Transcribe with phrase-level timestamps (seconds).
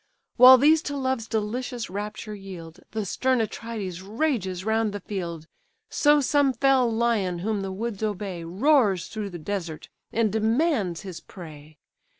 [0.37, 5.45] While these to love's delicious rapture yield, The stern Atrides rages round the field:
[5.91, 11.19] So some fell lion whom the woods obey, Roars through the desert, and demands his
[11.19, 11.77] prey.